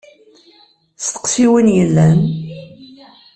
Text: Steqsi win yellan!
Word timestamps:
Steqsi 1.05 1.45
win 1.51 1.67
yellan! 1.77 2.19